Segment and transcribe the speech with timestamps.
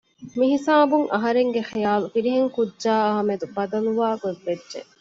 [0.39, 4.79] މިހިސާބުން އަހަރެންގެ ޚިޔާލު ފިރިހެންކުއްޖާއާ މެދު ބަދަލުވާ ގޮތްވެއްޖެ